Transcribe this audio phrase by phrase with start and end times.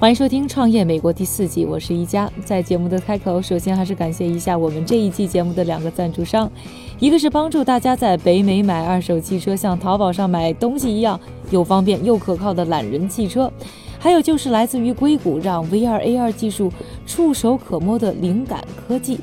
[0.00, 2.30] 欢迎收听《创业美国》第四季，我是一佳。
[2.44, 6.48] 在节目的开口，首先还是感谢一下我们这一季节目的两个赞助商，
[7.00, 11.18] 一个是帮助大家在北美买二手汽车，像淘宝上买东西一样
[11.50, 13.52] 又方便又可靠的懒人汽车，
[13.98, 16.72] 还有就是来自于硅谷，让 VR AR 技术
[17.04, 19.18] 触手可摸的灵感科技。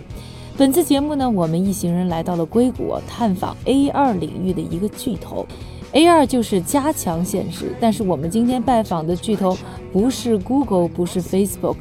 [0.57, 5.47] 本次节目呢，我们一行人来到了硅谷，探访 AR 领域的一个巨头。
[5.95, 9.57] AR 就是加强现实，但是我们今天拜访的巨头
[9.93, 11.77] 不是 Google，不是 Facebook，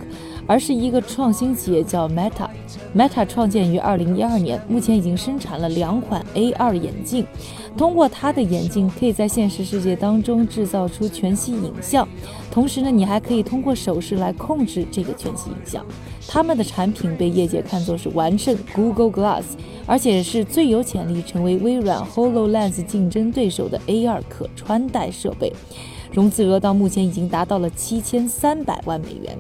[0.47, 2.49] 而是一个创新企业叫 Meta。
[2.95, 7.27] Meta 创建于2012年，目前已经生产了两款 AR 眼镜。
[7.77, 12.07] 通过它的眼镜，可以在现实世界当中制造出全息影像，
[12.51, 15.85] 同时呢，你还可以通过手势来控制这个全息影像。
[16.29, 19.43] 他们的产品被业界看作是完胜 Google Glass，
[19.87, 25.53] 而且是最有潜力成为微软 HoloLens 竞争对手的 AR 可穿戴设备。
[26.13, 29.37] 融资额到目前已经达到了七千三百万美元。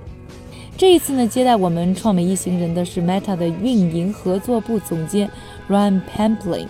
[0.84, 5.30] 这一次呢，接待我们创美一行人的是 Meta 的运营合作部总监
[5.66, 6.66] Ryan Pampling。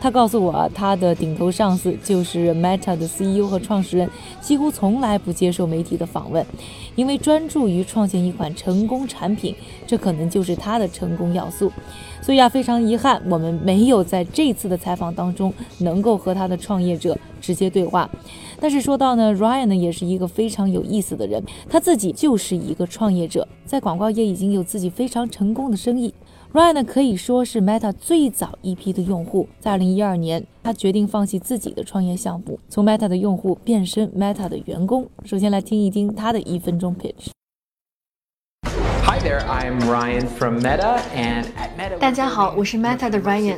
[0.00, 4.08] 他告诉我，他的顶头上司就是 Meta 的 CEO 和创始人，
[4.40, 6.44] 几乎从来不接受媒体的访问，
[6.94, 9.54] 因为专注于创建一款成功产品，
[9.86, 11.70] 这可能就是他的成功要素。
[12.22, 18.08] 所以啊，非常遗憾，我们没有在这次的采访当中能够和他的创业者直接对话。
[18.60, 26.12] 但是说到呢，Ryan 呢也是一个非常有意思的人，他自己就是一个创业者，在广告业已经有自己非常成功的生意。
[26.54, 35.06] Ryan 呢可以说是 Meta 最早一批的用户，在2012年，他决定放弃自己的创业项目，从 Meta 的用户变身 Meta 的员工。
[35.24, 37.28] 首先来听一听他的一分钟 pitch。
[39.18, 41.98] Hi there, I'm Ryan from Meta, and at Meta.
[41.98, 43.56] 大家好，我是 Meta 的 Ryan。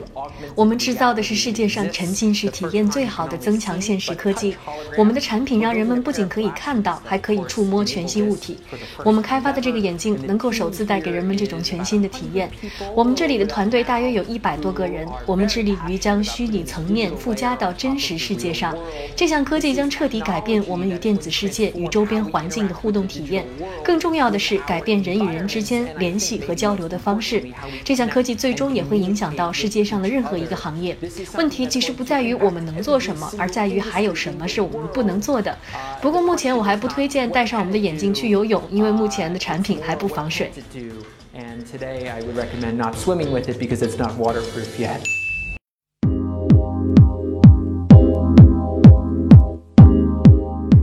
[0.55, 4.57] 我们制造的是世界上沉浸式体验最好的增强现实科技。
[4.97, 8.57] 我们的产品让人们不仅可以看到，还可以触摸全新物体。
[9.05, 12.51] 我们开发的这个眼镜能够首次带给人们这种全新的体验。
[12.95, 18.75] 我们这里的团队大约有一百多个人，我们致力于将虚拟层面附加到真实世界上。
[19.15, 23.45] 这项科技将彻底改变我们与电子世界与周边环境的互动体验。
[23.85, 25.47] 更重要的是，改变人与人。
[25.51, 27.45] 之之间联系和交流的方式，
[27.85, 30.97] 这项科技最终也会影响到世界上的任何一个行业。
[31.35, 35.55] 问题其实不在于我们能做什么，而在于还有什么是我们不能做的。
[36.01, 40.51] 不过目前我还不推荐戴上我们的眼镜去游泳，因为目前的产品还不防水。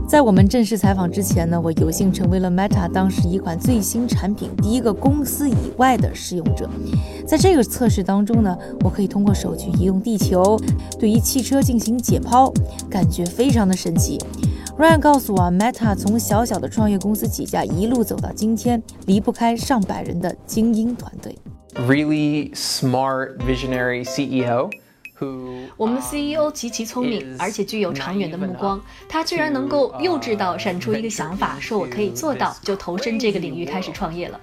[0.08, 6.66] 在我们正式采访之前呢，我有幸成为了 Meta 当时一款最新产品第一个公司以外的试用者。
[7.26, 10.58] 在这个测试当中呢，我可以通过手去移动地球，
[10.98, 12.50] 对于汽车进行解剖，
[12.88, 14.18] 感觉非常的神奇。
[14.78, 21.36] Ryan 告诉我，Meta 从小小的创业公司起家，一路走到今天，离不开上百人的精英团队。
[21.86, 24.70] Really smart, visionary CEO.
[25.76, 28.80] 我们的 CEO 极其聪明，而且具有长远的目光。
[29.08, 34.40] 他居然能够幼稚到闪出一个想法，说我可以做到，就投身这个领域开始创业了。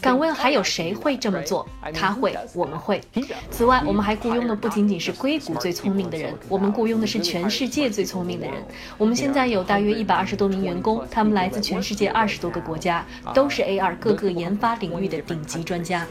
[0.00, 1.68] 敢问还有谁会这么做？
[1.92, 3.00] 他会，我们会。
[3.50, 8.54] 此外，我们还雇佣的不仅仅是硅谷最聪明的人，我们雇佣的是全世界最聪明的人。
[8.96, 13.04] 我们现在有大约一百二十多名员工，他们来自全世界二十多个国家，
[13.34, 16.06] 都是 AR 各个研发领域的顶级专家。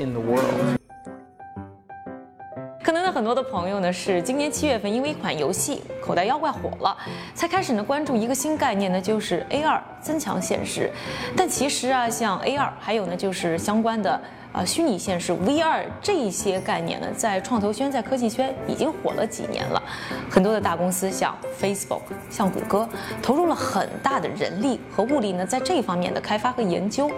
[2.86, 6.96] 可能呢，很多的朋友呢是今年七月份因为一款游戏《口袋妖怪》火了，
[7.34, 10.92] 才开始呢关注一个新概念呢，就是 AR 增强现实。
[11.36, 14.22] 但其实啊，像 AR 还有呢就是相关的
[14.54, 19.82] 啊虚拟现实 VR 这些概念呢，在创投圈、在科技圈已经火了几年了。
[20.30, 22.88] 很多的大公司像 Facebook、像谷歌，
[23.20, 27.10] 投入了很大的人力和物力呢，在这方面的开发和研究。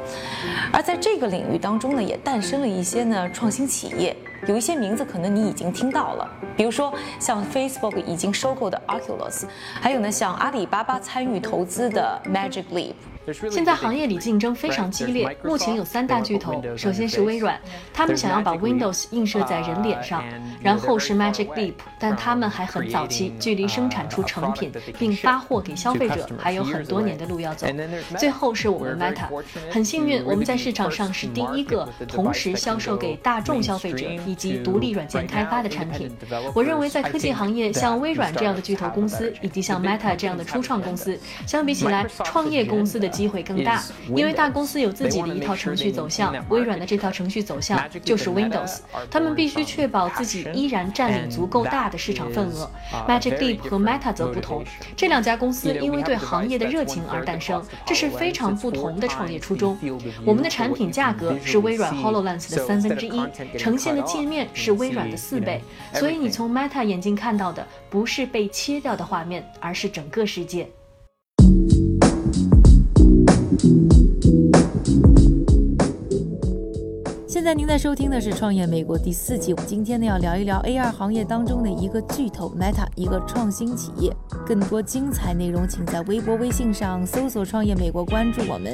[0.71, 4.15] 而在这个领域当中呢，也诞生了一些呢创新企业。
[4.45, 9.45] 有一些名字可能你已经听到了，比如说像 Facebook 已经收购的 Oculus，
[9.81, 12.93] 还有呢像阿里巴巴参与投资的 Magic Leap。
[13.51, 16.63] 现在行业里竞争非常激烈，目前有三大巨头。
[16.77, 17.59] 首先是微软，
[17.93, 20.21] 他们想要把 Windows 映射在人脸上；
[20.61, 27.67] 然后是 Magic Leap，但他们还很早期，距离生产出成品并发货给消费者还有很多年的路要走。
[28.17, 29.27] 最后是我们 Meta，
[29.69, 36.15] 很幸运我们在市场上是第一个同时销售给大众消费者以及独立软件开发的产品。
[36.53, 43.07] 我认为在科技行业，像微软这样的巨头公司以及像 Meta 这样的初创公司，相比起来，创业公司的。
[43.17, 43.81] 机会更大，
[44.15, 46.35] 因为大公司有自己的一套程序走向。
[46.49, 48.79] 微软的这套程序走向就是 Windows，
[49.09, 52.69] 他们必须确保自己依然占领足够大的市场份额。
[53.07, 54.63] Magic Leap 和 Meta 则不同，
[54.95, 59.77] 这两家公司因为对行业的热情而诞生，这是非常不同的创业初衷。
[60.25, 63.21] 我们的产品价格是微软 Hololens 的三分之一，
[63.57, 65.61] 呈现的界面是微软的四倍，
[65.93, 70.67] 所以你从 Meta 眼睛看到的不是被切掉的画面，而是整个世界。
[77.27, 79.53] 现在您在收听的是《创业美国》第四季。
[79.67, 84.11] 今天呢，要聊一聊 AR 行业当中的一个巨头 Meta，一个创新企业。
[84.47, 88.73] 更多精彩内容，请在微博、微信上搜索“创业美国”，关注我们。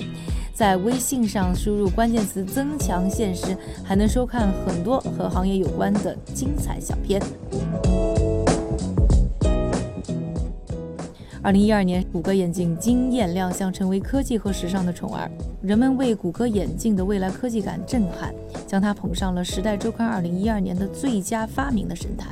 [0.54, 7.20] 在微信上输入关键词“增强现实”，还能收看很多和行业有关的精彩小片。
[11.42, 15.30] 二零一二年，谷歌眼镜惊艳亮相，成为科技和时尚的宠儿。
[15.64, 18.32] 人们为谷歌眼镜的未来科技感震撼，
[18.68, 22.30] 将它捧上了《时代周刊》二零一二年的最佳发明的神坛。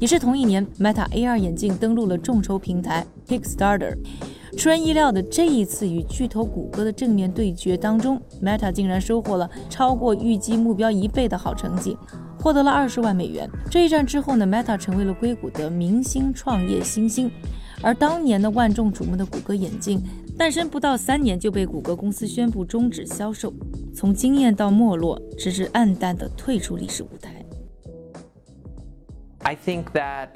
[0.00, 3.96] 也是同一年，Meta AR 眼镜登陆了众筹平台 Kickstarter。
[4.56, 11.96] 出人意料的，这一次与巨头谷歌的正面对决当中，Meta 竟然收获了超过预计目标一倍的好成绩，
[12.38, 13.48] 获得了二十万美元。
[13.70, 17.30] 这一战之后呢，Meta 成为了硅谷的明星创业新星。
[17.80, 20.02] 而当年的万众瞩目的谷歌眼镜
[20.36, 23.52] 诞生不到三年就被谷歌公司宣布终止销售，
[23.94, 27.37] 从惊艳到没落，直至黯淡的退出历史舞台。
[29.42, 30.28] I think that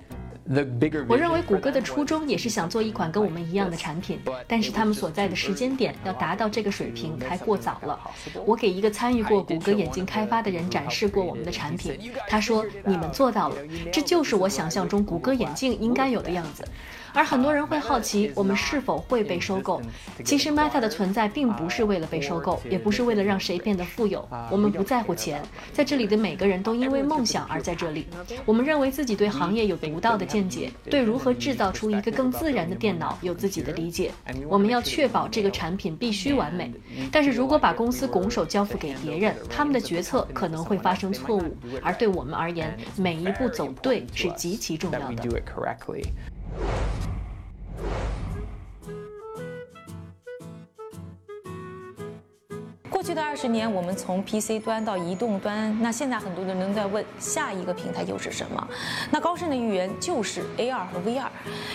[1.08, 4.18] 我认为谷歌的初衷也是想做一款跟我们一样的产品，
[4.48, 7.98] 但是他们所在的时间点要达到这个水平还过早了。
[8.44, 11.96] 我给一个参与过谷歌眼镜开发的人展示过我们的产品，
[12.28, 13.56] 他说：“你们做到了，
[13.92, 16.64] 这就是我想象中谷歌眼镜应该有的样子。”
[17.14, 19.80] 而很多人会好奇，我们是否会被收购？
[20.24, 24.26] 其实 Meta 的存在并不是为了被收购，也不是为了让谁变得富有。
[24.50, 25.42] 我们不在乎钱，
[25.72, 28.06] 在这里的每个人都因为梦想而在这里。
[28.44, 34.10] 我们认为自己对行业有独到的见解，对如何制造出一个更自然的电脑有自己的理解。
[34.48, 36.72] 我们要确保这个产品必须完美。
[37.10, 41.56] 但是如果把公司拱手交付给别人，他们的决策可能会发生错误。
[41.82, 45.22] 而对我们而言，每一步走对是极其重要的。
[53.12, 58.68] 去的二十年，我们从 PC 端到移动端，那现在很多人都在问下一个平台又是什么？
[59.10, 61.26] 那高盛的预言就是 AR 和 VR。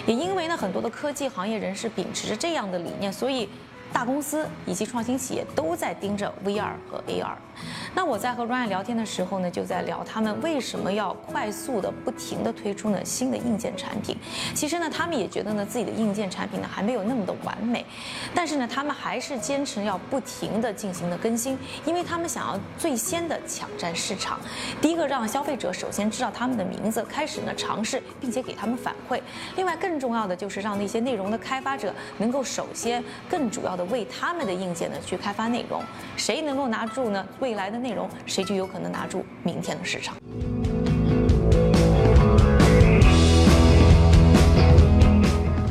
[0.08, 3.48] 也因为呢，很多的科技行业人士秉持着这样的理念，所以。
[3.92, 7.36] 大公司以及创新企业都在盯着 VR 和 AR。
[7.96, 14.16] 那我在和 Ryan 聊天的时候呢，就在聊他们为什么要快速的、不停的推出呢新的硬件产品。
[14.54, 17.84] 其实呢，他们也觉得呢自己的硬件产品呢还没有那么的完美，
[18.36, 24.40] 但是呢，他们还是坚持要不停的进行的更新，因为他们想要最先的抢占市场。
[24.80, 29.20] 第一个，让消费者首先知道他们的名字，开始呢尝试，并且给他们反馈。
[29.56, 33.77] 另外，更重要的就是让那些内容的开发者能够首先更主要。
[33.78, 35.82] 的为他们的硬件呢去开发内容，
[36.18, 40.18] 谁能够拿住呢未来的内容，谁就有可能拿住明天的市场。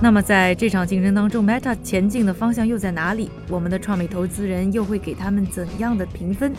[0.03, 3.29] 那么在这场竞争当中，Meta 前进的方向又在哪里？
[3.49, 6.53] 我们的创美投资人又会给他们怎样的评分？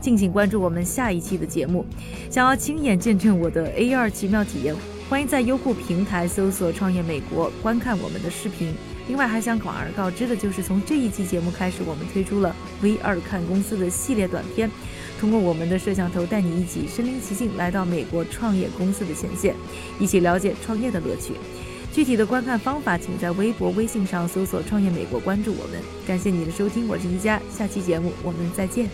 [0.00, 1.84] 敬请关注我们下一期的节目。
[2.30, 4.74] 想要亲眼见证我的 AR 奇妙体验，
[5.10, 8.72] 欢迎在优酷平台搜索“创业美国”观看我们的视频。
[9.06, 14.70] 另外还想广而告之的就是，从这一期节目开始，我们推出了 V 二看公司的系列短片，
[15.20, 19.54] 通过我们的摄像头带你一起身临其境来到美国创业公司的前线，
[19.98, 21.34] 一起了解创业的乐趣。
[21.92, 25.80] 具体的观看方法，请在微博、微信上搜索“创业美国”，关注我们。
[26.06, 28.88] 感谢你的收听，我是一佳，下期节目我们再见。